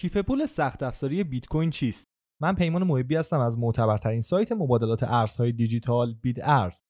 کیف 0.00 0.16
پول 0.16 0.46
سخت 0.46 0.82
افزاری 0.82 1.24
بیت 1.24 1.46
کوین 1.46 1.70
چیست؟ 1.70 2.08
من 2.40 2.54
پیمان 2.54 2.84
محبی 2.84 3.16
هستم 3.16 3.40
از 3.40 3.58
معتبرترین 3.58 4.20
سایت 4.20 4.52
مبادلات 4.52 5.02
ارزهای 5.02 5.52
دیجیتال 5.52 6.14
بیت 6.22 6.36
ارز. 6.42 6.82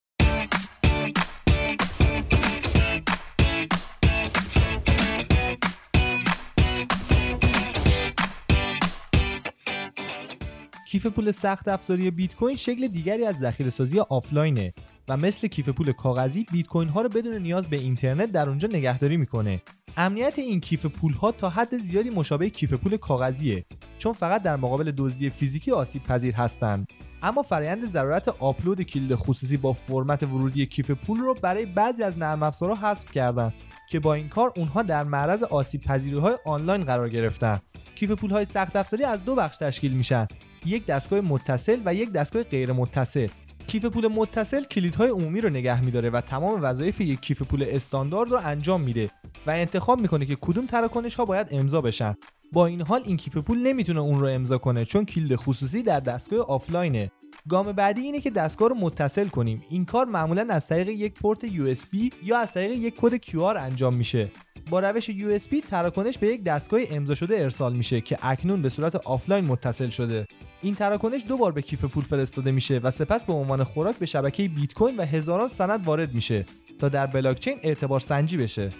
کیف 10.87 11.05
پول 11.05 11.31
سخت 11.31 11.67
افزاری 11.67 12.11
بیت 12.11 12.35
کوین 12.35 12.55
شکل 12.55 12.87
دیگری 12.87 13.25
از 13.25 13.39
ذخیره 13.39 13.69
سازی 13.69 13.99
آفلاینه 13.99 14.73
و 15.07 15.17
مثل 15.17 15.47
کیف 15.47 15.69
پول 15.69 15.91
کاغذی 15.91 16.45
بیت 16.51 16.67
کوین 16.67 16.89
ها 16.89 17.01
رو 17.01 17.09
بدون 17.09 17.35
نیاز 17.35 17.67
به 17.67 17.77
اینترنت 17.77 18.31
در 18.31 18.49
اونجا 18.49 18.67
نگهداری 18.67 19.17
می‌کنه 19.17 19.61
امنیت 20.01 20.39
این 20.39 20.59
کیف 20.59 20.85
پول 20.85 21.13
ها 21.13 21.31
تا 21.31 21.49
حد 21.49 21.77
زیادی 21.77 22.09
مشابه 22.09 22.49
کیف 22.49 22.73
پول 22.73 22.97
کاغذیه 22.97 23.65
چون 23.97 24.13
فقط 24.13 24.43
در 24.43 24.55
مقابل 24.55 24.91
دزدی 24.97 25.29
فیزیکی 25.29 25.71
آسیب 25.71 26.03
پذیر 26.03 26.35
هستند 26.35 26.87
اما 27.21 27.41
فرایند 27.41 27.85
ضرورت 27.85 28.27
آپلود 28.27 28.81
کلید 28.81 29.15
خصوصی 29.15 29.57
با 29.57 29.73
فرمت 29.73 30.23
ورودی 30.23 30.65
کیف 30.65 30.91
پول 30.91 31.17
رو 31.17 31.33
برای 31.33 31.65
بعضی 31.65 32.03
از 32.03 32.17
نرم 32.17 32.43
افزارها 32.43 32.89
حذف 32.89 33.11
کردن 33.11 33.53
که 33.89 33.99
با 33.99 34.13
این 34.13 34.29
کار 34.29 34.53
اونها 34.55 34.81
در 34.81 35.03
معرض 35.03 35.43
آسیب 35.43 35.81
پذیری 35.81 36.17
های 36.17 36.37
آنلاین 36.45 36.83
قرار 36.83 37.09
گرفتن. 37.09 37.59
کیف 37.95 38.11
پول 38.11 38.31
های 38.31 38.45
سخت 38.45 38.75
افزاری 38.75 39.03
از 39.03 39.25
دو 39.25 39.35
بخش 39.35 39.57
تشکیل 39.57 39.93
میشن. 39.93 40.27
یک 40.65 40.85
دستگاه 40.85 41.21
متصل 41.21 41.81
و 41.85 41.93
یک 41.93 42.11
دستگاه 42.11 42.43
غیر 42.43 42.71
متصل. 42.71 43.27
کیف 43.67 43.85
پول 43.85 44.07
متصل 44.07 44.63
کلیدهای 44.63 45.09
عمومی 45.09 45.41
رو 45.41 45.49
نگه 45.49 45.81
میداره 45.81 46.09
و 46.09 46.21
تمام 46.21 46.59
وظایف 46.61 47.01
یک 47.01 47.19
کیف 47.19 47.41
پول 47.41 47.65
استاندارد 47.67 48.31
رو 48.31 48.39
انجام 48.43 48.81
میده. 48.81 49.09
و 49.47 49.51
انتخاب 49.51 49.99
می‌کنه 49.99 50.25
که 50.25 50.37
کدوم 50.41 50.65
تراکنش 50.65 51.15
ها 51.15 51.25
باید 51.25 51.47
امضا 51.51 51.81
بشن. 51.81 52.15
با 52.51 52.65
این 52.65 52.81
حال 52.81 53.01
این 53.05 53.17
کیف 53.17 53.37
پول 53.37 53.57
نمی‌تونه 53.57 53.99
اون 53.99 54.19
رو 54.19 54.27
امضا 54.27 54.57
کنه 54.57 54.85
چون 54.85 55.05
کلید 55.05 55.35
خصوصی 55.35 55.83
در 55.83 55.99
دستگاه 55.99 56.39
آفلاینه. 56.39 57.11
گام 57.49 57.71
بعدی 57.71 58.01
اینه 58.01 58.19
که 58.19 58.29
دستگاه 58.29 58.69
رو 58.69 58.75
متصل 58.75 59.27
کنیم. 59.27 59.63
این 59.69 59.85
کار 59.85 60.05
معمولا 60.05 60.47
از 60.49 60.67
طریق 60.67 60.89
یک 60.89 61.13
پورت 61.13 61.47
USB 61.47 62.13
یا 62.23 62.37
از 62.37 62.53
طریق 62.53 62.71
یک 62.71 62.93
کد 62.97 63.17
QR 63.17 63.57
انجام 63.57 63.95
میشه. 63.95 64.31
با 64.69 64.79
روش 64.79 65.11
USB 65.11 65.69
تراکنش 65.69 66.17
به 66.17 66.27
یک 66.27 66.43
دستگاه 66.43 66.81
امضا 66.91 67.15
شده 67.15 67.39
ارسال 67.39 67.73
میشه 67.73 68.01
که 68.01 68.17
اکنون 68.21 68.61
به 68.61 68.69
صورت 68.69 68.95
آفلاین 68.95 69.45
متصل 69.45 69.89
شده. 69.89 70.27
این 70.61 70.75
تراکنش 70.75 71.25
دو 71.27 71.37
بار 71.37 71.51
به 71.51 71.61
کیف 71.61 71.85
پول 71.85 72.03
فرستاده 72.03 72.51
میشه 72.51 72.79
و 72.83 72.91
سپس 72.91 73.25
به 73.25 73.33
عنوان 73.33 73.63
خوراک 73.63 73.95
به 73.95 74.05
شبکه 74.05 74.47
بیت 74.47 74.73
کوین 74.73 74.97
و 74.97 75.05
هزاران 75.05 75.47
سند 75.47 75.85
وارد 75.85 76.13
میشه 76.13 76.45
تا 76.79 76.89
در 76.89 77.05
بلاکچین 77.05 77.59
اعتبار 77.63 77.99
سنجی 77.99 78.37
بشه. 78.37 78.71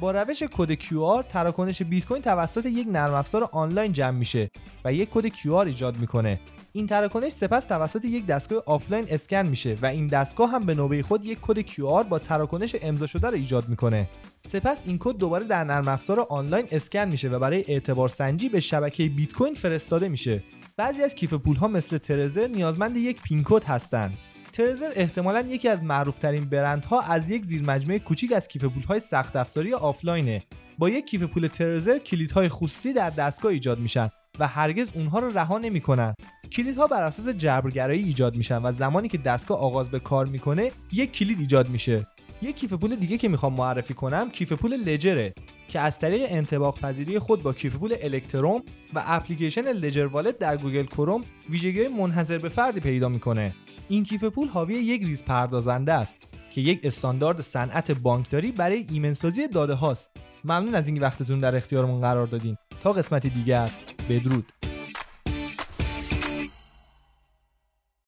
با 0.00 0.10
روش 0.10 0.42
کد 0.42 0.74
QR 0.74 1.24
تراکنش 1.28 1.82
بیت 1.82 2.06
کوین 2.06 2.22
توسط 2.22 2.66
یک 2.66 2.86
نرم 2.90 3.14
افزار 3.14 3.48
آنلاین 3.52 3.92
جمع 3.92 4.18
میشه 4.18 4.50
و 4.84 4.92
یک 4.92 5.08
کد 5.10 5.28
QR 5.28 5.66
ایجاد 5.66 5.96
می‌کنه. 5.96 6.40
این 6.72 6.86
تراکنش 6.86 7.32
سپس 7.32 7.64
توسط 7.64 8.04
یک 8.04 8.26
دستگاه 8.26 8.62
آفلاین 8.66 9.06
اسکن 9.10 9.46
میشه 9.46 9.76
و 9.82 9.86
این 9.86 10.06
دستگاه 10.06 10.50
هم 10.50 10.66
به 10.66 10.74
نوبه 10.74 11.02
خود 11.02 11.24
یک 11.24 11.38
کد 11.42 11.60
QR 11.60 12.04
با 12.08 12.18
تراکنش 12.18 12.76
امضا 12.82 13.06
شده 13.06 13.26
رو 13.26 13.34
ایجاد 13.34 13.68
می‌کنه. 13.68 14.08
سپس 14.46 14.82
این 14.84 14.96
کد 15.00 15.16
دوباره 15.16 15.44
در 15.44 15.64
نرم 15.64 15.88
افزار 15.88 16.26
آنلاین 16.28 16.66
اسکن 16.70 17.08
میشه 17.08 17.28
و 17.28 17.38
برای 17.38 17.64
اعتبار 17.68 18.08
سنجی 18.08 18.48
به 18.48 18.60
شبکه 18.60 19.08
بیت 19.08 19.32
کوین 19.32 19.54
فرستاده 19.54 20.08
میشه. 20.08 20.42
بعضی 20.76 21.02
از 21.02 21.14
کیف 21.14 21.34
پول 21.34 21.56
ها 21.56 21.68
مثل 21.68 21.98
ترزر 21.98 22.46
نیازمند 22.46 22.96
یک 22.96 23.22
پین 23.22 23.42
کد 23.44 23.64
هستند. 23.64 24.18
ترزر 24.56 24.92
احتمالا 24.94 25.40
یکی 25.40 25.68
از 25.68 25.82
معروفترین 25.82 26.44
برندها 26.44 27.00
از 27.00 27.30
یک 27.30 27.44
زیرمجموعه 27.44 27.98
کوچیک 27.98 28.32
از 28.32 28.48
کیف 28.48 28.64
پول 28.64 28.82
های 28.82 29.00
سخت 29.00 29.36
افزاری 29.36 29.74
آفلاینه. 29.74 30.42
با 30.78 30.88
یک 30.90 31.06
کیف 31.06 31.22
پول 31.22 31.46
ترزر 31.46 31.98
کلیدهای 31.98 32.48
خصوصی 32.48 32.92
در 32.92 33.10
دستگاه 33.10 33.52
ایجاد 33.52 33.78
میشن 33.78 34.08
و 34.38 34.46
هرگز 34.46 34.88
اونها 34.94 35.18
رو 35.18 35.38
رها 35.38 35.58
نمی‌کنن. 35.58 36.14
کلیدها 36.52 36.86
بر 36.86 37.02
اساس 37.02 37.28
جبرگرایی 37.28 38.02
ایجاد 38.04 38.36
میشن 38.36 38.62
و 38.62 38.72
زمانی 38.72 39.08
که 39.08 39.18
دستگاه 39.18 39.58
آغاز 39.58 39.90
به 39.90 39.98
کار 39.98 40.26
می‌کنه 40.26 40.70
یک 40.92 41.12
کلید 41.12 41.40
ایجاد 41.40 41.68
میشه. 41.68 42.06
یک 42.42 42.56
کیف 42.56 42.72
پول 42.72 42.96
دیگه 42.96 43.18
که 43.18 43.28
می‌خوام 43.28 43.52
معرفی 43.52 43.94
کنم 43.94 44.30
کیف 44.30 44.52
پول 44.52 44.76
لجره 44.76 45.34
که 45.68 45.80
از 45.80 45.98
طریق 45.98 46.26
انطباق 46.28 46.80
پذیری 46.80 47.18
خود 47.18 47.42
با 47.42 47.52
کیف 47.52 47.76
پول 47.76 47.94
الکتروم 48.02 48.62
و 48.94 49.02
اپلیکیشن 49.06 49.62
Ledger 49.62 50.06
Wallet 50.06 50.38
در 50.38 50.56
Google 50.56 50.86
Chrome 50.86 51.24
ویژگی 51.50 51.88
منحصر 51.88 52.38
به 52.38 52.48
فردی 52.48 52.80
پیدا 52.80 53.08
می‌کنه. 53.08 53.52
این 53.88 54.04
کیف 54.04 54.24
پول 54.24 54.48
حاوی 54.48 54.74
یک 54.74 55.02
ریز 55.02 55.24
پردازنده 55.24 55.92
است 55.92 56.18
که 56.52 56.60
یک 56.60 56.80
استاندارد 56.84 57.40
صنعت 57.40 57.92
بانکداری 57.92 58.52
برای 58.52 58.86
ایمن‌سازی 58.90 59.48
داده 59.48 59.74
هاست. 59.74 60.10
ممنون 60.44 60.74
از 60.74 60.86
اینکه 60.86 61.02
وقتتون 61.02 61.38
در 61.38 61.56
اختیارمون 61.56 62.00
قرار 62.00 62.26
دادین. 62.26 62.56
تا 62.82 62.92
قسمت 62.92 63.26
دیگر 63.26 63.70
بدرود. 64.08 64.52